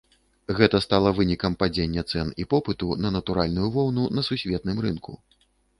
[0.59, 5.11] Гэта стала вынікам падзення цэн і попыту на натуральную воўну на сусветным рынку.